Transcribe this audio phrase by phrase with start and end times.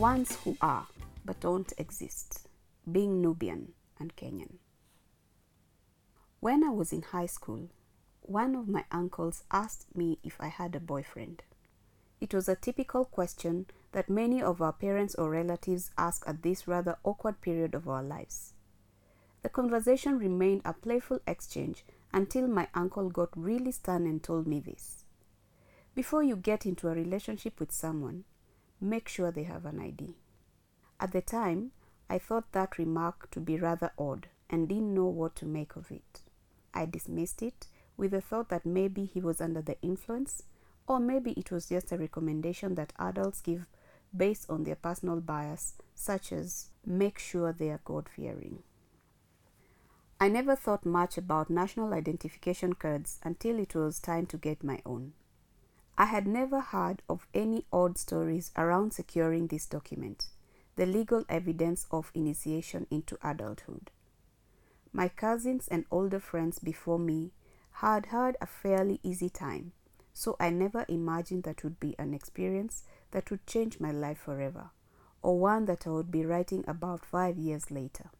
[0.00, 0.86] ones who are
[1.26, 2.48] but don't exist,
[2.90, 4.54] being Nubian and Kenyan.
[6.40, 7.68] When I was in high school,
[8.22, 11.42] one of my uncles asked me if I had a boyfriend.
[12.18, 16.66] It was a typical question that many of our parents or relatives ask at this
[16.66, 18.54] rather awkward period of our lives.
[19.42, 24.60] The conversation remained a playful exchange until my uncle got really stern and told me
[24.60, 25.04] this.
[25.94, 28.24] Before you get into a relationship with someone,
[28.80, 30.14] make sure they have an ID.
[30.98, 31.72] At the time,
[32.08, 35.90] I thought that remark to be rather odd and didn't know what to make of
[35.90, 36.22] it.
[36.74, 37.66] I dismissed it
[37.96, 40.42] with the thought that maybe he was under the influence,
[40.86, 43.66] or maybe it was just a recommendation that adults give
[44.16, 48.62] based on their personal bias, such as make sure they are God fearing.
[50.18, 54.82] I never thought much about national identification cards until it was time to get my
[54.84, 55.12] own.
[55.98, 60.28] I had never heard of any odd stories around securing this document,
[60.76, 63.90] the legal evidence of initiation into adulthood.
[64.92, 67.32] My cousins and older friends before me
[67.72, 69.72] had had a fairly easy time,
[70.12, 74.70] so I never imagined that would be an experience that would change my life forever,
[75.22, 78.10] or one that I would be writing about five years later.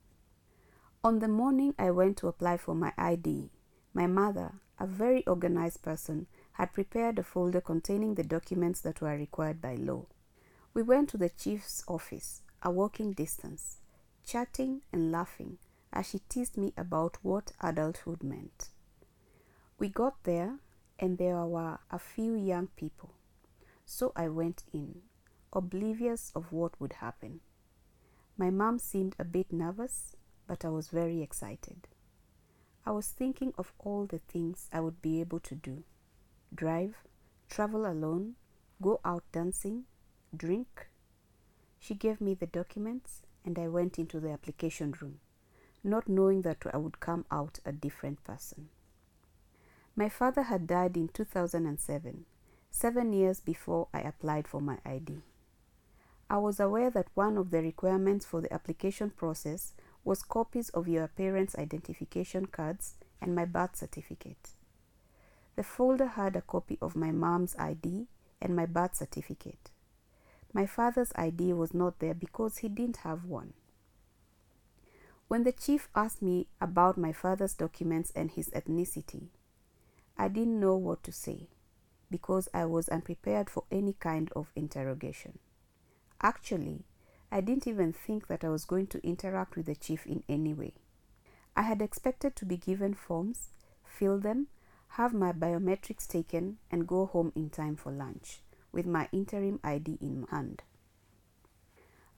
[1.02, 3.50] On the morning I went to apply for my ID,
[3.94, 9.16] my mother, a very organized person, had prepared a folder containing the documents that were
[9.16, 10.06] required by law.
[10.74, 13.78] We went to the chief's office, a walking distance,
[14.24, 15.58] chatting and laughing
[15.92, 18.68] as she teased me about what adulthood meant.
[19.78, 20.58] We got there,
[20.98, 23.14] and there were a few young people,
[23.86, 25.02] so I went in,
[25.52, 27.40] oblivious of what would happen.
[28.36, 30.14] My mom seemed a bit nervous
[30.50, 31.86] but I was very excited.
[32.84, 35.84] I was thinking of all the things I would be able to do
[36.54, 36.94] drive,
[37.48, 38.34] travel alone,
[38.82, 39.84] go out dancing,
[40.36, 40.88] drink.
[41.78, 45.20] She gave me the documents and I went into the application room,
[45.82, 48.68] not knowing that I would come out a different person.
[49.96, 52.24] My father had died in 2007,
[52.70, 55.18] seven years before I applied for my ID.
[56.28, 59.72] I was aware that one of the requirements for the application process
[60.04, 64.50] was copies of your parents' identification cards and my birth certificate.
[65.60, 68.06] The folder had a copy of my mom's ID
[68.40, 69.68] and my birth certificate.
[70.54, 73.52] My father's ID was not there because he didn't have one.
[75.28, 79.26] When the chief asked me about my father's documents and his ethnicity,
[80.16, 81.48] I didn't know what to say
[82.10, 85.40] because I was unprepared for any kind of interrogation.
[86.22, 86.86] Actually,
[87.30, 90.54] I didn't even think that I was going to interact with the chief in any
[90.54, 90.72] way.
[91.54, 93.50] I had expected to be given forms,
[93.84, 94.46] fill them,
[94.94, 98.40] have my biometrics taken, and go home in time for lunch
[98.72, 100.62] with my interim ID in hand.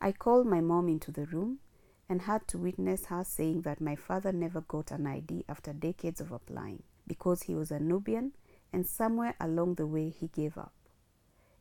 [0.01, 1.59] I called my mom into the room
[2.09, 6.21] and had to witness her saying that my father never got an ID after decades
[6.21, 8.33] of applying because he was a Nubian
[8.73, 10.73] and somewhere along the way he gave up.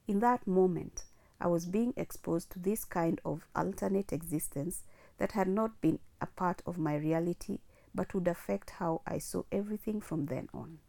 [0.08, 1.06] In that moment,
[1.40, 4.84] I was being exposed to this kind of alternate existence
[5.18, 7.60] that had not been a part of my reality
[7.94, 10.80] but would affect how I saw everything from then on.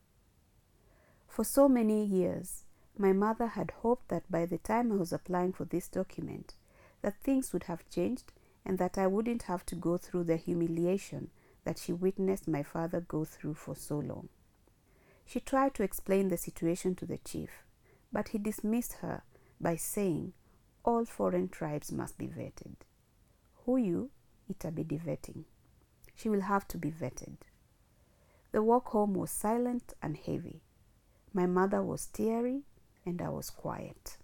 [1.33, 2.65] For so many years,
[2.99, 6.53] my mother had hoped that by the time I was applying for this document,
[7.01, 8.35] that things would have changed
[8.67, 11.31] and that I wouldn't have to go through the humiliation
[11.65, 14.29] that she witnessed my father go through for so long.
[15.25, 17.65] She tried to explain the situation to the chief,
[18.13, 19.23] but he dismissed her
[19.59, 20.35] by saying
[20.85, 22.77] all foreign tribes must be vetted.
[23.67, 24.11] Huyu
[24.53, 25.45] itabidi vetting.
[26.15, 27.39] She will have to be vetted.
[28.51, 30.61] The walk home was silent and heavy.
[31.35, 32.63] My mother was teary
[33.07, 34.19] and I was quiet.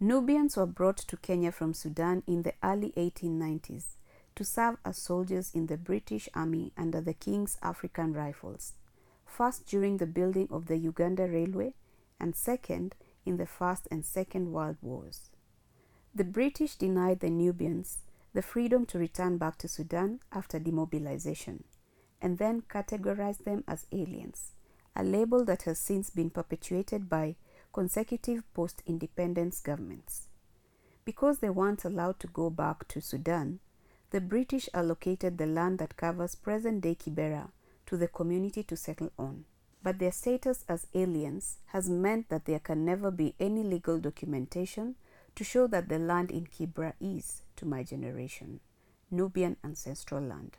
[0.00, 3.96] Nubians were brought to Kenya from Sudan in the early 1890s
[4.36, 8.74] to serve as soldiers in the British Army under the King's African Rifles,
[9.26, 11.74] first during the building of the Uganda Railway
[12.20, 12.94] and second
[13.26, 15.30] in the First and Second World Wars.
[16.14, 17.98] The British denied the Nubians
[18.34, 21.64] the freedom to return back to Sudan after demobilization
[22.20, 24.52] and then categorized them as aliens,
[24.98, 27.36] a label that has since been perpetuated by
[27.72, 30.26] consecutive post independence governments.
[31.04, 33.60] Because they weren't allowed to go back to Sudan,
[34.10, 37.50] the British allocated the land that covers present day Kibera
[37.86, 39.44] to the community to settle on.
[39.82, 44.96] But their status as aliens has meant that there can never be any legal documentation
[45.36, 48.60] to show that the land in Kibra is, to my generation,
[49.10, 50.56] Nubian ancestral land.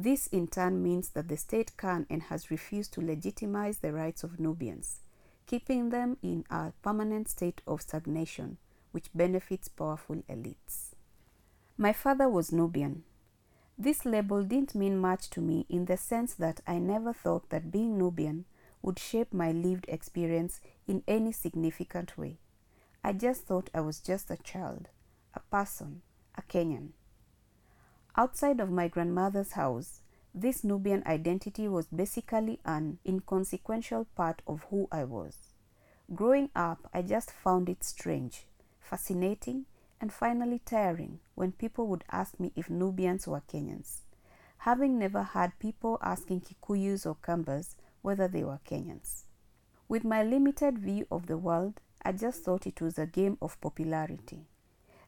[0.00, 4.22] This in turn means that the state can and has refused to legitimize the rights
[4.22, 5.00] of Nubians,
[5.44, 8.58] keeping them in a permanent state of stagnation
[8.92, 10.94] which benefits powerful elites.
[11.76, 13.02] My father was Nubian.
[13.76, 17.72] This label didn't mean much to me in the sense that I never thought that
[17.72, 18.44] being Nubian
[18.82, 22.38] would shape my lived experience in any significant way.
[23.02, 24.90] I just thought I was just a child,
[25.34, 26.02] a person,
[26.36, 26.90] a Kenyan.
[28.18, 30.00] Outside of my grandmother's house,
[30.34, 35.36] this Nubian identity was basically an inconsequential part of who I was.
[36.12, 38.44] Growing up, I just found it strange,
[38.80, 39.66] fascinating,
[40.00, 43.98] and finally tiring when people would ask me if Nubians were Kenyans,
[44.58, 49.26] having never had people asking Kikuyus or Kambas whether they were Kenyans.
[49.86, 53.60] With my limited view of the world, I just thought it was a game of
[53.60, 54.48] popularity.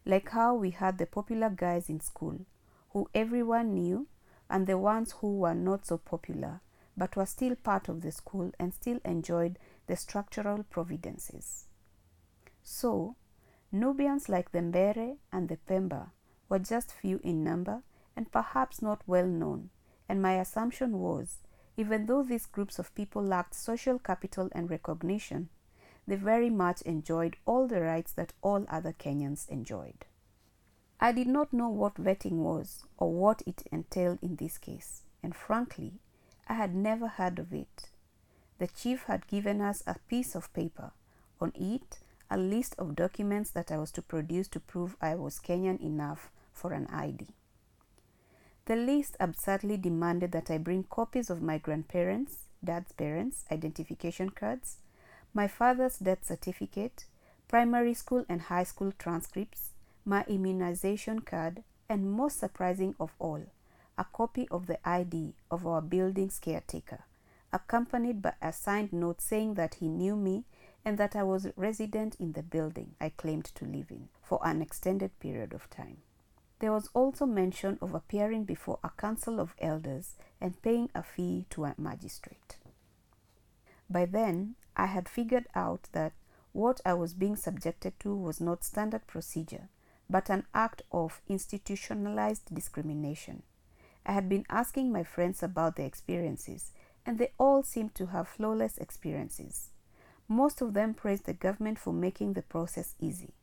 [0.07, 2.47] Like how we had the popular guys in school,
[2.91, 4.07] who everyone knew,
[4.49, 6.61] and the ones who were not so popular,
[6.97, 11.67] but were still part of the school and still enjoyed the structural providences.
[12.63, 13.17] So,
[13.73, 16.11] Nubians like the Mbere and the Pemba
[16.49, 17.83] were just few in number
[18.17, 19.71] and perhaps not well known,
[20.09, 21.39] and my assumption was
[21.77, 25.49] even though these groups of people lacked social capital and recognition,
[26.07, 30.05] they very much enjoyed all the rights that all other Kenyans enjoyed.
[31.03, 35.35] I did not know what vetting was or what it entailed in this case, and
[35.35, 35.95] frankly,
[36.47, 37.89] I had never heard of it.
[38.59, 40.93] The chief had given us a piece of paper,
[41.41, 42.01] on it,
[42.31, 46.31] a list of documents that I was to produce to prove I was Kenyan enough
[46.53, 47.29] for an ID.
[48.67, 54.77] The list absurdly demanded that I bring copies of my grandparents, dad's parents' identification cards,
[55.33, 57.07] my father's death certificate,
[57.49, 59.70] primary school and high school transcripts,
[60.05, 63.43] my immunization card, and most surprising of all,
[63.99, 67.05] a copy of the ID of our building's caretaker,
[67.53, 70.45] accompanied by a signed note saying that he knew me
[70.85, 74.63] and that I was resident in the building I claimed to live in for an
[74.63, 75.99] extended period of time.
[76.61, 81.47] There was also mention of appearing before a council of elders and paying a fee
[81.51, 82.57] to a magistrate.
[83.89, 86.13] By then, I had figured out that
[86.53, 89.69] what I was being subjected to was not standard procedure,
[90.11, 93.43] but an act of institutionalized discrimination.
[94.05, 96.73] I had been asking my friends about their experiences,
[97.07, 99.71] and they all seemed to have flawless experiences.
[100.29, 103.35] Most of them praised the government for making the process easy.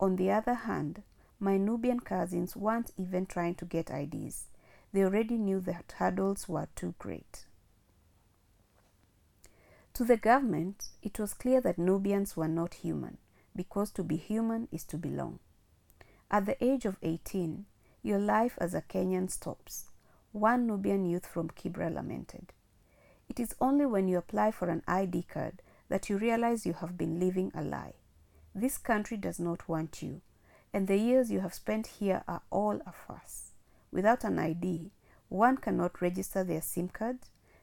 [0.00, 1.02] On the other hand,
[1.40, 4.46] my Nubian cousins weren't even trying to get IDs.
[4.92, 7.44] They already knew that hurdles were too great.
[9.94, 13.18] To the government, it was clear that Nubians were not human,
[13.58, 15.40] because to be human is to belong.
[16.30, 17.66] At the age of 18,
[18.04, 19.86] your life as a Kenyan stops,
[20.30, 22.52] one Nubian youth from Kibra lamented.
[23.28, 26.96] It is only when you apply for an ID card that you realize you have
[26.96, 27.94] been living a lie.
[28.54, 30.20] This country does not want you,
[30.72, 33.50] and the years you have spent here are all a farce.
[33.90, 34.92] Without an ID,
[35.28, 37.18] one cannot register their SIM card,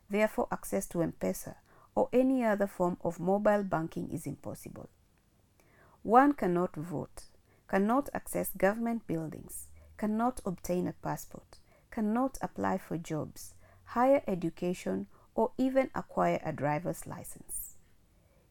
[0.09, 1.55] therefore, access to M Pesa
[1.95, 4.89] or any other form of mobile banking is impossible.
[6.05, 7.23] One cannot vote,
[7.67, 11.57] cannot access government buildings, cannot obtain a passport,
[11.89, 17.77] cannot apply for jobs, higher education, or even acquire a driver's license.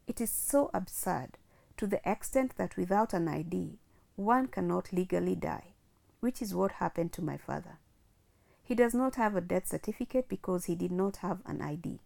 [0.09, 1.39] It is so absurd
[1.77, 3.79] to the extent that without an ID,
[4.17, 5.75] one cannot legally die,
[6.19, 7.79] which is what happened to my father.
[8.65, 12.01] He does not have a death certificate because he did not have an ID.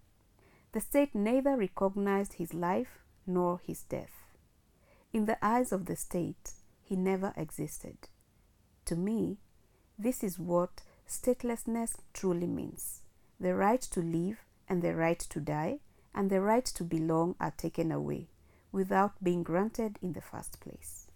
[0.73, 4.28] The state neither recognized his life nor his death.
[5.11, 7.97] In the eyes of the state, he never existed.
[8.85, 9.39] To me,
[9.99, 13.01] this is what statelessness truly means.
[13.41, 15.79] The right to live and the right to die
[16.15, 18.29] and the right to belong are taken away
[18.71, 21.07] without being granted in the first place.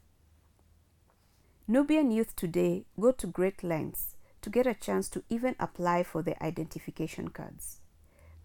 [1.68, 6.22] Nubian youth today go to great lengths to get a chance to even apply for
[6.22, 7.80] their identification cards.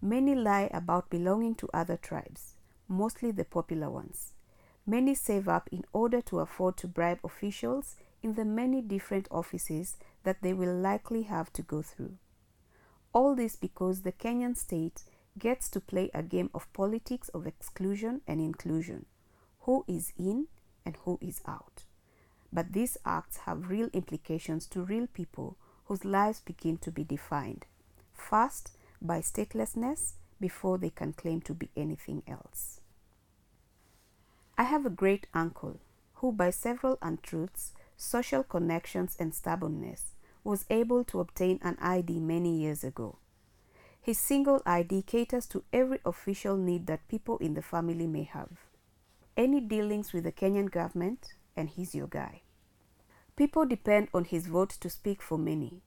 [0.02, 2.54] Many lie about belonging to other tribes,
[2.86, 4.34] mostly the popular ones.
[4.88, 9.98] Many save up in order to afford to bribe officials in the many different offices
[10.24, 12.16] that they will likely have to go through.
[13.12, 15.02] All this because the Kenyan state
[15.38, 19.04] gets to play a game of politics of exclusion and inclusion
[19.60, 20.46] who is in
[20.86, 21.84] and who is out.
[22.50, 27.66] But these acts have real implications to real people whose lives begin to be defined,
[28.14, 28.70] first
[29.02, 32.77] by statelessness before they can claim to be anything else.
[34.58, 35.80] I have a great uncle
[36.16, 40.12] who, by several untruths, social connections, and stubbornness,
[40.44, 43.16] was able to obtain an ID many years ago.
[44.02, 48.50] His single ID caters to every official need that people in the family may have.
[49.38, 52.42] any dealings with the Kenyan government, and he's your guy.
[53.36, 55.80] People depend on his vote to speak for many.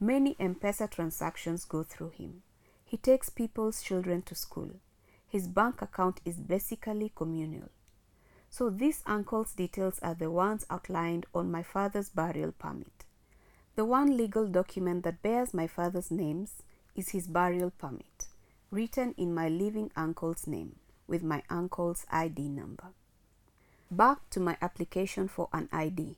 [0.00, 2.42] Many M Pesa transactions go through him.
[2.84, 4.70] He takes people's children to school.
[5.28, 7.68] His bank account is basically communal.
[8.50, 13.04] So these uncle's details are the ones outlined on my father's burial permit.
[13.76, 16.62] The one legal document that bears my father's names
[16.96, 18.26] is his burial permit,
[18.70, 20.76] written in my living uncle's name
[21.06, 22.88] with my uncle's ID number.
[23.90, 26.16] Back to my application for an ID.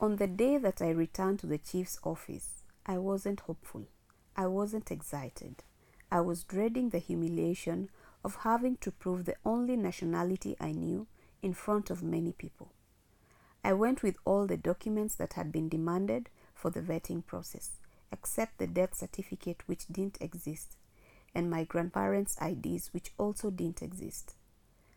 [0.00, 3.86] On the day that I returned to the chief's office, I wasn't hopeful.
[4.36, 5.62] I wasn't excited.
[6.10, 7.90] I was dreading the humiliation
[8.24, 11.06] of having to prove the only nationality I knew
[11.42, 12.72] in front of many people.
[13.64, 17.72] I went with all the documents that had been demanded for the vetting process,
[18.12, 20.76] except the death certificate, which didn't exist,
[21.34, 24.34] and my grandparents' IDs, which also didn't exist.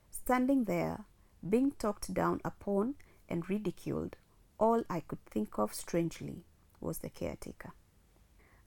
[0.10, 1.06] Standing there,
[1.48, 2.96] being talked down upon
[3.28, 4.16] and ridiculed,
[4.58, 6.44] all I could think of strangely
[6.80, 7.74] was the caretaker.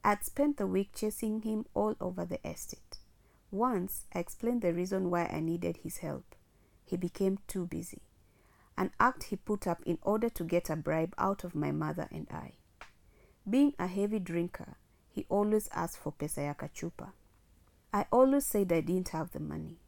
[0.03, 2.99] I'd spent the week chasing him all over the estate.
[3.51, 6.35] Once I explained the reason why I needed his help.
[6.85, 8.03] He became too busy,
[8.77, 12.09] an act he put up in order to get a bribe out of my mother
[12.11, 12.53] and I.
[13.49, 14.77] Being a heavy drinker,
[15.11, 17.13] he always asked for pesa ya kachupa.
[17.93, 19.79] I always said I didn't have the money.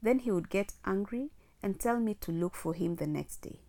[0.00, 1.30] Then he would get angry
[1.62, 3.60] and tell me to look for him the next day.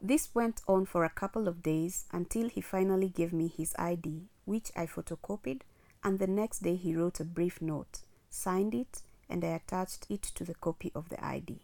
[0.00, 4.28] This went on for a couple of days until he finally gave me his ID,
[4.44, 5.62] which I photocopied,
[6.04, 10.22] and the next day he wrote a brief note, signed it, and I attached it
[10.22, 11.60] to the copy of the ID.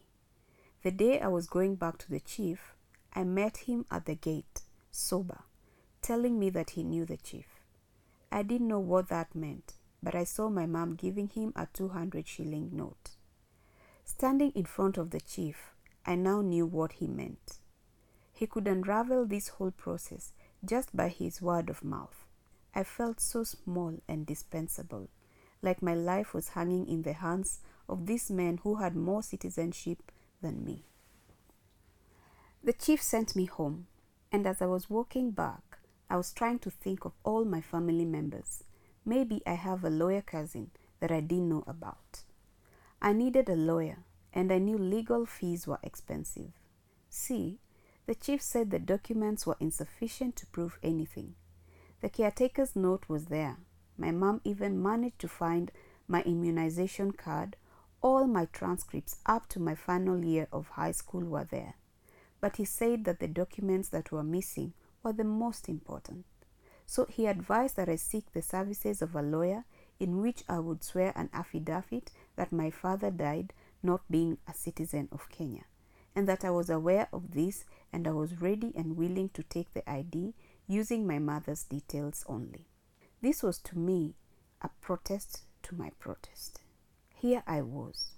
[0.84, 2.74] The day I was going back to the chief,
[3.14, 4.60] I met him at the gate,
[4.90, 5.44] sober,
[6.02, 7.46] telling me that he knew the chief.
[8.30, 9.72] I didn't know what that meant,
[10.02, 13.12] but I saw my mom giving him a 200 shilling note.
[14.04, 15.72] Standing in front of the chief,
[16.04, 17.60] I now knew what he meant.
[18.34, 22.26] He could unravel this whole process just by his word of mouth.
[22.74, 25.08] I felt so small and dispensable,
[25.62, 30.12] like my life was hanging in the hands of this man who had more citizenship
[30.44, 30.84] than me.
[32.62, 33.86] The chief sent me home,
[34.30, 35.78] and as I was walking back,
[36.10, 38.62] I was trying to think of all my family members.
[39.04, 40.70] Maybe I have a lawyer cousin
[41.00, 42.22] that I didn't know about.
[43.00, 46.52] I needed a lawyer, and I knew legal fees were expensive.
[47.08, 47.58] See,
[48.06, 51.34] the chief said the documents were insufficient to prove anything.
[52.02, 53.56] The caretaker's note was there.
[53.96, 55.72] My mom even managed to find
[56.06, 57.56] my immunization card.
[58.04, 61.76] All my transcripts up to my final year of high school were there.
[62.38, 66.26] But he said that the documents that were missing were the most important.
[66.84, 69.64] So he advised that I seek the services of a lawyer
[69.98, 75.08] in which I would swear an affidavit that my father died not being a citizen
[75.10, 75.64] of Kenya
[76.14, 79.72] and that I was aware of this and I was ready and willing to take
[79.72, 80.34] the ID
[80.66, 82.66] using my mother's details only.
[83.22, 84.12] This was to me
[84.60, 86.60] a protest to my protest.
[87.24, 88.10] Here I was,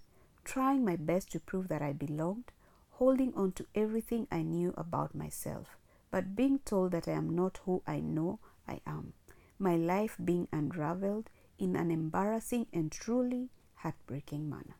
[0.42, 2.50] trying my best to prove that I belonged,
[2.94, 5.78] holding on to everything I knew about myself,
[6.10, 9.12] but being told that I am not who I know I am,
[9.60, 14.74] my life being unraveled in an embarrassing and truly heartbreaking manner.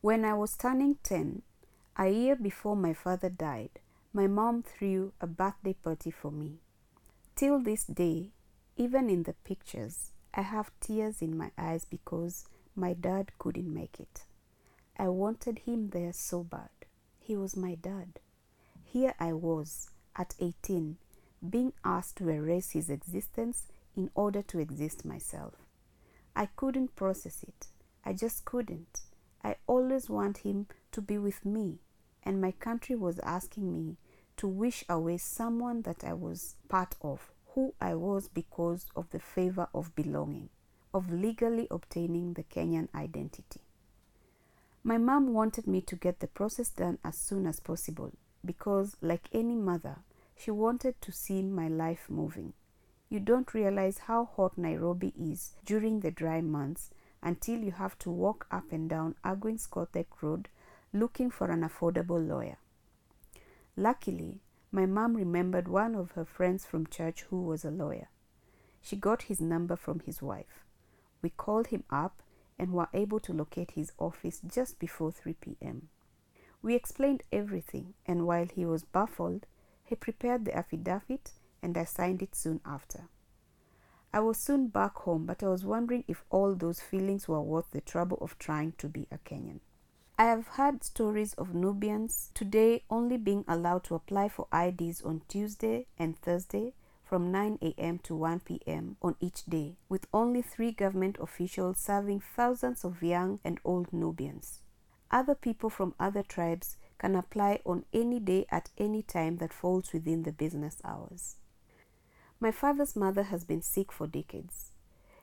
[0.00, 1.42] When I was turning 10,
[1.96, 3.78] a year before my father died,
[4.12, 6.54] my mom threw a birthday party for me.
[7.36, 8.32] Till this day,
[8.76, 13.98] even in the pictures, I have tears in my eyes because my dad couldn't make
[13.98, 14.24] it.
[14.98, 16.70] I wanted him there so bad.
[17.18, 18.20] He was my dad.
[18.84, 20.96] Here I was, at 18,
[21.48, 23.64] being asked to erase his existence
[23.96, 25.54] in order to exist myself.
[26.34, 27.68] I couldn't process it.
[28.04, 29.00] I just couldn't.
[29.42, 31.78] I always want him to be with me
[32.26, 33.96] and my country was asking me
[34.36, 39.20] to wish away someone that I was part of, who I was because of the
[39.20, 40.50] favor of belonging,
[40.96, 43.60] of legally obtaining the Kenyan identity.
[44.82, 48.12] My mom wanted me to get the process done as soon as possible
[48.42, 49.96] because, like any mother,
[50.38, 52.54] she wanted to see my life moving.
[53.10, 56.88] You don't realize how hot Nairobi is during the dry months
[57.22, 60.48] until you have to walk up and down Argwings Kodhek Road
[60.94, 62.56] looking for an affordable lawyer.
[63.76, 64.40] Luckily,
[64.72, 68.08] my mom remembered one of her friends from church who was a lawyer.
[68.80, 70.65] She got his number from his wife.
[71.26, 72.22] We called him up
[72.56, 75.88] and were able to locate his office just before 3 p.m.
[76.62, 79.44] We explained everything, and while he was baffled,
[79.82, 83.08] he prepared the affidavit and I signed it soon after.
[84.12, 87.72] I was soon back home, but I was wondering if all those feelings were worth
[87.72, 89.58] the trouble of trying to be a Kenyan.
[90.16, 95.22] I have heard stories of Nubians today only being allowed to apply for IDs on
[95.26, 96.74] Tuesday and Thursday
[97.06, 97.98] from 9 a.m.
[98.00, 98.96] to 1 p.m.
[99.00, 104.58] on each day, with only three government officials serving thousands of young and old Nubians.
[105.08, 109.92] Other people from other tribes can apply on any day at any time that falls
[109.92, 111.36] within the business hours.
[112.40, 114.72] My father's mother has been sick for decades.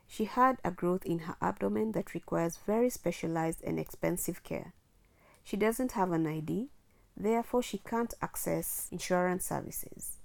[0.08, 4.72] She had a growth in her abdomen that requires very specialized and expensive care.
[5.44, 6.70] She doesn't have an ID,
[7.18, 10.20] therefore, she can't access insurance services.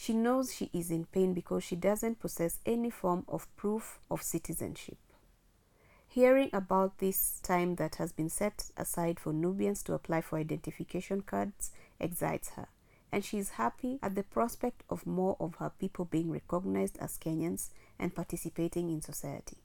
[0.00, 4.22] She knows she is in pain because she doesn't possess any form of proof of
[4.22, 4.96] citizenship.
[6.06, 11.22] Hearing about this time that has been set aside for Nubians to apply for identification
[11.22, 12.68] cards excites her,
[13.10, 17.18] and she is happy at the prospect of more of her people being recognized as
[17.18, 19.56] Kenyans and participating in society.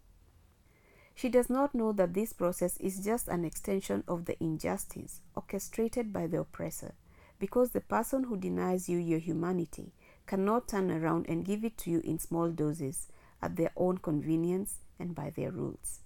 [1.14, 6.12] She does not know that this process is just an extension of the injustice orchestrated
[6.12, 6.96] by the oppressor,
[7.38, 9.92] because the person who denies you your humanity
[10.26, 13.08] cannot turn around and give it to you in small doses
[13.42, 16.00] at their own convenience and by their rules.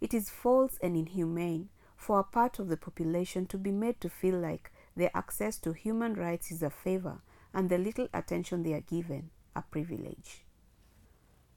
[0.00, 4.10] It is false and inhumane for a part of the population to be made to
[4.10, 7.22] feel like their access to human rights is a favor
[7.54, 10.44] and the little attention they are given a privilege.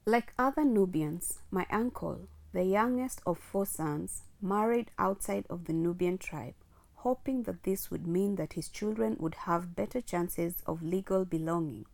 [0.05, 6.17] Like other Nubians, my uncle, the youngest of four sons, married outside of the Nubian
[6.17, 6.55] tribe,
[7.03, 11.85] hoping that this would mean that his children would have better chances of legal belonging.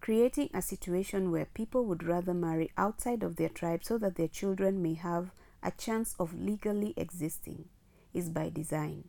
[0.00, 4.28] Creating a situation where people would rather marry outside of their tribe so that their
[4.28, 5.30] children may have
[5.62, 7.68] a chance of legally existing
[8.14, 9.08] is by design,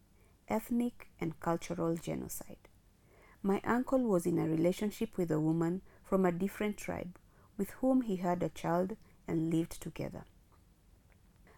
[0.50, 2.68] ethnic and cultural genocide.
[3.42, 7.18] My uncle was in a relationship with a woman from a different tribe
[7.58, 8.98] with whom he had a child
[9.30, 10.26] and lived together.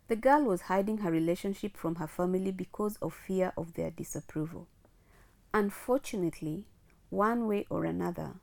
[0.08, 4.68] The girl was hiding her relationship from her family because of fear of their disapproval.
[5.54, 6.66] Unfortunately,
[7.10, 8.34] one way or another,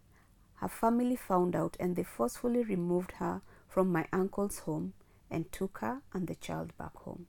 [0.56, 4.94] her family found out and they forcefully removed her from my uncle's home
[5.30, 7.26] and took her and the child back home.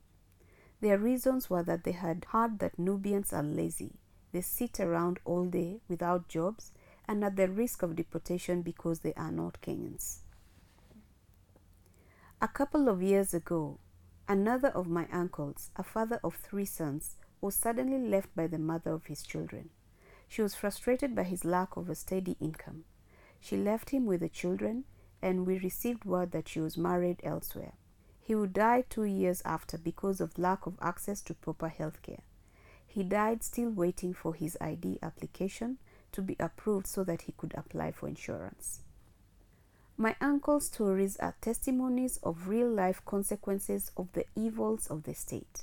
[0.81, 3.91] Their reasons were that they had heard that Nubians are lazy.
[4.31, 6.71] They sit around all day without jobs
[7.07, 10.19] and at the risk of deportation because they are not Kenyans.
[12.41, 13.77] A couple of years ago,
[14.31, 18.93] another of my uncles, a father of three sons, was suddenly left by the mother
[18.93, 19.69] of his children.
[20.29, 22.85] She was frustrated by his lack of a steady income.
[23.41, 24.85] She left him with the children,
[25.21, 27.73] and we received word that she was married elsewhere.
[28.21, 32.23] He would die two years after because of lack of access to proper health care.
[32.87, 35.77] He died still waiting for his ID application
[36.13, 38.79] to be approved so that he could apply for insurance.
[40.01, 45.61] My uncle's stories are testimonies of real life consequences of the evils of the state.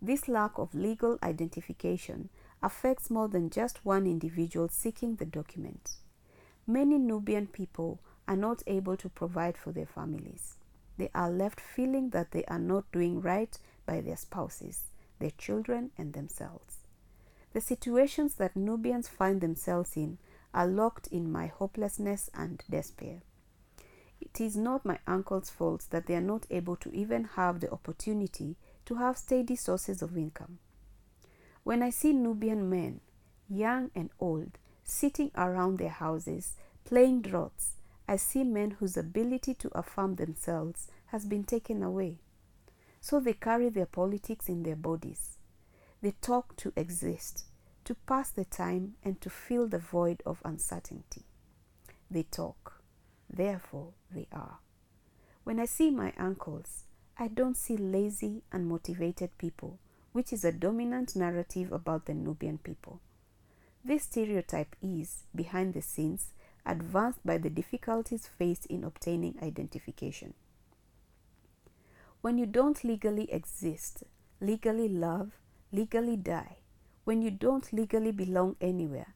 [0.00, 2.30] This lack of legal identification
[2.62, 5.96] affects more than just one individual seeking the document.
[6.66, 10.54] Many Nubian people are not able to provide for their families.
[10.96, 14.84] They are left feeling that they are not doing right by their spouses,
[15.18, 16.78] their children, and themselves.
[17.52, 20.16] The situations that Nubians find themselves in
[20.54, 23.20] are locked in my hopelessness and despair.
[24.34, 27.70] It is not my uncle's fault that they are not able to even have the
[27.70, 30.58] opportunity to have steady sources of income.
[31.62, 33.00] When I see Nubian men,
[33.48, 37.74] young and old, sitting around their houses playing draughts,
[38.08, 42.18] I see men whose ability to affirm themselves has been taken away.
[43.00, 45.38] So they carry their politics in their bodies.
[46.02, 47.44] They talk to exist,
[47.84, 51.22] to pass the time, and to fill the void of uncertainty.
[52.10, 52.73] They talk
[53.34, 54.58] therefore they are.
[55.44, 56.84] When I see my uncles,
[57.18, 59.78] I don't see lazy, unmotivated people,
[60.12, 63.00] which is a dominant narrative about the Nubian people.
[63.84, 66.32] This stereotype is, behind the scenes,
[66.64, 70.34] advanced by the difficulties faced in obtaining identification.
[72.22, 74.04] When you don't legally exist,
[74.40, 75.32] legally love,
[75.72, 76.56] legally die,
[77.04, 79.14] when you don't legally belong anywhere,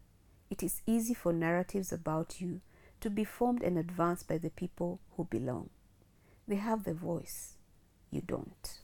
[0.50, 2.60] it is easy for narratives about you
[3.00, 5.70] to be formed and advanced by the people who belong.
[6.46, 7.56] They have the voice,
[8.10, 8.80] you don't.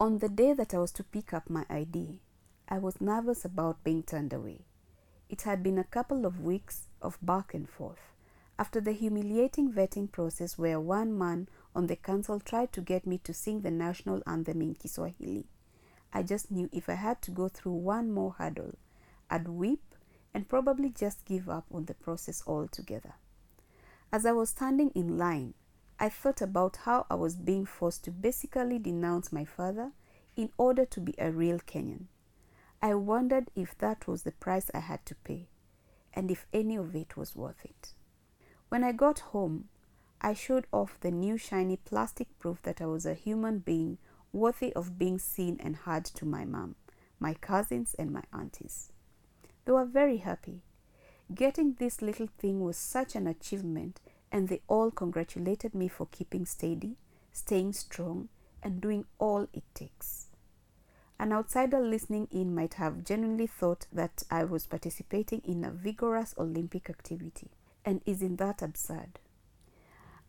[0.00, 2.18] On the day that I was to pick up my ID,
[2.68, 4.62] I was nervous about being turned away.
[5.28, 8.12] It had been a couple of weeks of back and forth.
[8.58, 13.18] After the humiliating vetting process, where one man on the council tried to get me
[13.18, 15.46] to sing the national anthem in Kiswahili,
[16.12, 18.74] I just knew if I had to go through one more hurdle,
[19.30, 19.91] I'd weep
[20.34, 23.14] and probably just give up on the process altogether.
[24.12, 25.54] As I was standing in line,
[25.98, 29.92] I thought about how I was being forced to basically denounce my father,
[30.36, 32.06] in order to be a real Kenyan.
[32.80, 35.48] I wondered if that was the price I had to pay
[36.14, 37.94] and if any of it was worth it.
[38.68, 39.68] When I got home,
[40.20, 43.98] I showed off the new shiny plastic proof that I was a human being
[44.32, 46.76] worthy of being seen and heard to my mom,
[47.18, 48.91] my cousins, and my aunties.
[49.64, 50.62] They were very happy.
[51.34, 56.46] Getting this little thing was such an achievement, and they all congratulated me for keeping
[56.46, 56.96] steady,
[57.32, 58.28] staying strong,
[58.62, 60.26] and doing all it takes.
[61.18, 66.34] An outsider listening in might have genuinely thought that I was participating in a vigorous
[66.36, 67.50] Olympic activity.
[67.84, 69.20] And isn't that absurd?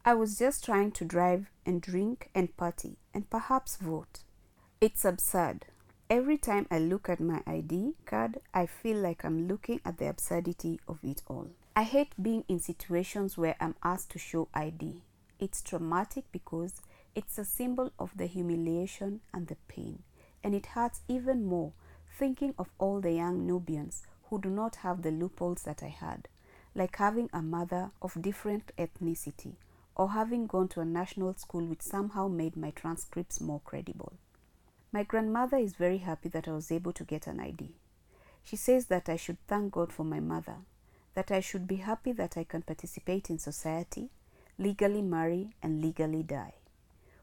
[0.05, 4.19] I was just trying to drive and drink and party and perhaps vote.
[4.81, 5.65] It's absurd.
[6.09, 10.09] Every time I look at my ID card, I feel like I'm looking at the
[10.09, 11.47] absurdity of it all.
[11.75, 15.01] I hate being in situations where I'm asked to show ID.
[15.39, 16.81] It's traumatic because
[17.15, 20.03] it's a symbol of the humiliation and the pain,
[20.43, 21.71] and it hurts even more
[22.19, 26.27] thinking of all the young Nubians who do not have the loopholes that I had,
[26.75, 29.53] like having a mother of different ethnicity
[29.95, 34.13] or having gone to a national school which somehow made my transcripts more credible.
[34.93, 37.71] My grandmother is very happy that I was able to get an ID.
[38.43, 40.57] She says that I should thank God for my mother,
[41.15, 44.11] that I should be happy that I can participate in society,
[44.59, 46.53] legally marry, and legally die.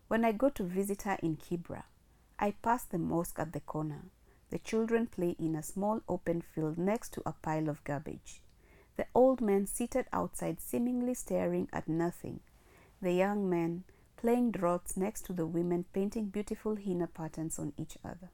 [0.09, 1.85] When I go to visit her in Kibra,
[2.41, 4.03] I pass the mosque at the corner.
[4.51, 8.43] The children play in a small open field next to a pile of garbage.
[8.97, 12.41] The old men seated outside seemingly staring at nothing.
[13.01, 13.85] The young men
[14.21, 18.29] playing draughts next to the women painting beautiful henna patterns on each other.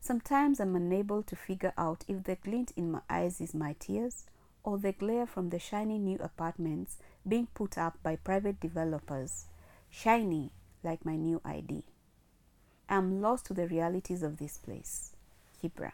[0.00, 4.26] Sometimes I'm unable to figure out if the glint in my eyes is my tears
[4.64, 9.46] or the glare from the shiny new apartments being put up by private developers.
[9.88, 10.50] Shiny
[10.82, 11.84] like my new ID.
[12.88, 15.12] I'm lost to the realities of this place,
[15.62, 15.92] Kibra,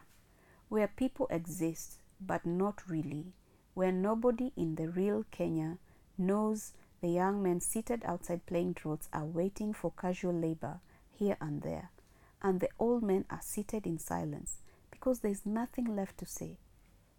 [0.70, 3.34] where people exist but not really,
[3.74, 5.76] where nobody in the real Kenya
[6.16, 6.72] knows
[7.04, 10.80] the young men seated outside playing draughts are waiting for casual labor
[11.12, 11.90] here and there,
[12.40, 14.56] and the old men are seated in silence
[14.90, 16.56] because there is nothing left to say.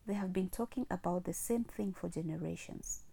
[0.07, 3.03] They have been talking about the same thing for generations.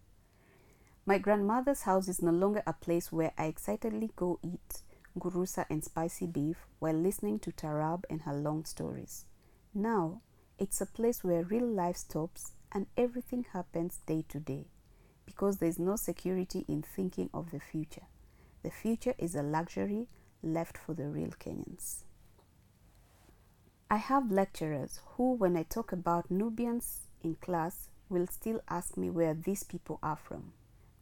[1.05, 4.81] My grandmother's house is no longer a place where I excitedly go eat
[5.15, 9.25] gurusa and spicy beef while listening to Tarab and her long stories.
[9.75, 10.21] Now,
[10.57, 14.65] it's a place where real life stops and everything happens day to day
[15.25, 18.07] because there is no security in thinking of the future.
[18.63, 20.07] The future is a luxury
[20.41, 22.03] left for the real Kenyans.
[23.89, 29.09] I have lecturers who, when I talk about Nubians in class, will still ask me
[29.09, 30.53] where these people are from.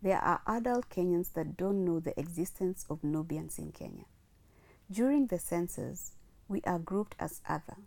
[0.01, 4.05] There are adult Kenyans that don't know the existence of Nubians in Kenya.
[4.91, 6.13] During the census,
[6.47, 7.77] we are grouped as other.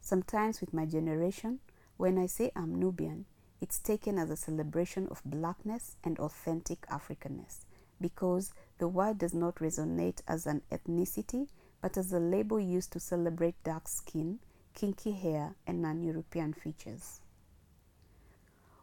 [0.00, 1.60] Sometimes with my generation,
[1.96, 3.26] when I say I'm Nubian,
[3.62, 7.60] it's taken as a celebration of blackness and authentic Africanness
[8.00, 11.46] because the word does not resonate as an ethnicity
[11.80, 14.40] but as a label used to celebrate dark skin,
[14.74, 17.20] kinky hair, and non European features.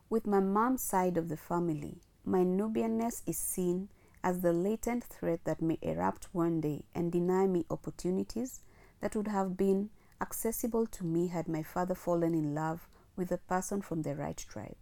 [0.10, 3.90] With my mom's side of the family, my Nubianness is seen
[4.24, 8.62] as the latent threat that may erupt one day and deny me opportunities
[9.02, 9.90] that would have been
[10.22, 12.89] accessible to me had my father fallen in love
[13.20, 14.78] with a person from the right tribe.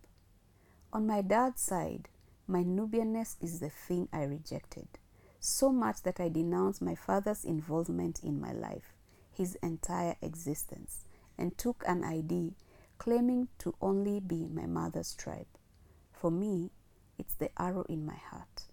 [0.93, 2.07] On my dad's side,
[2.47, 4.87] my Nubianness is the thing I rejected,
[5.39, 8.93] so much that I denounced my father's involvement in my life,
[9.33, 11.03] his entire existence,
[11.35, 12.53] and took an ID
[12.99, 15.47] claiming to only be my mother's tribe.
[16.13, 16.69] For me,
[17.17, 18.65] it's the arrow in my heart.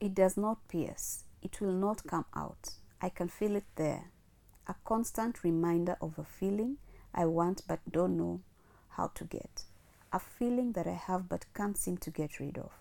[0.00, 2.70] It does not pierce, it will not come out.
[3.02, 4.10] I can feel it there.
[4.66, 6.78] A constant reminder of a feeling
[7.14, 8.40] I want but don't know
[8.96, 9.64] how to get.
[10.12, 12.72] A feeling that I have but can't seem to get rid of.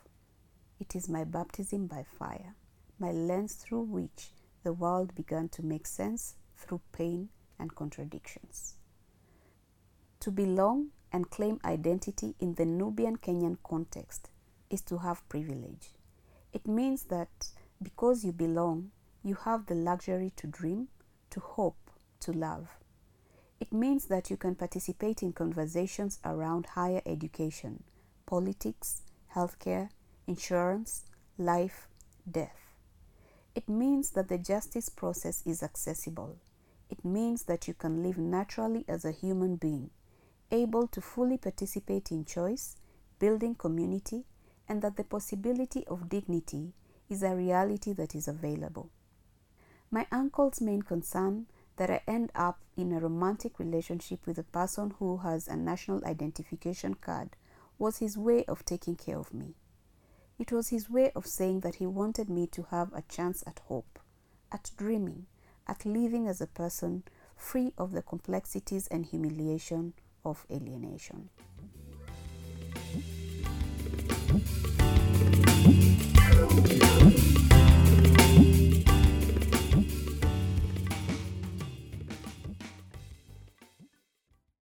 [0.80, 2.56] It is my baptism by fire,
[3.00, 4.32] my lens through which
[4.64, 8.76] the world began to make sense through pain and contradictions.
[10.22, 14.30] To belong and claim identity in the Nubian Kenyan context
[14.70, 15.90] is to have privilege.
[16.54, 17.30] It means that
[17.82, 18.92] because you belong,
[19.24, 20.90] you have the luxury to dream,
[21.30, 22.68] to hope, to love.
[23.62, 27.84] It means that you can participate in conversations around higher education,
[28.26, 29.04] politics,
[29.36, 29.90] healthcare,
[30.26, 31.04] insurance,
[31.38, 31.88] life,
[32.30, 32.74] death.
[33.54, 36.38] It means that the justice process is accessible.
[36.90, 39.92] It means that you can live naturally as a human being,
[40.50, 42.78] able to fully participate in choice,
[43.20, 44.26] building community,
[44.68, 46.74] and that the possibility of dignity
[47.10, 48.90] is a reality that is available.
[49.92, 51.46] My uncle's main concern
[51.78, 56.06] that I end up in a romantic relationship with a person who has a national
[56.06, 57.30] identification card
[57.78, 59.56] was his way of taking care of me.
[60.38, 63.62] It was his way of saying that he wanted me to have a chance at
[63.68, 64.00] hope,
[64.52, 65.28] at dreaming,
[65.68, 67.04] at living as a person
[67.36, 71.30] free of the complexities and humiliation of alienation.